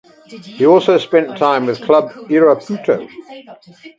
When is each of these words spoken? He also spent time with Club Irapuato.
He 0.57 0.65
also 0.65 0.97
spent 0.97 1.37
time 1.37 1.67
with 1.67 1.83
Club 1.83 2.09
Irapuato. 2.27 3.07